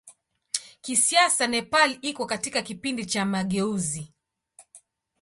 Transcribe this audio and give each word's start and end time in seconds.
Kisiasa 0.81 1.47
Nepal 1.47 1.99
iko 2.01 2.25
katika 2.25 2.61
kipindi 2.61 3.05
cha 3.05 3.25
mageuzi. 3.25 4.13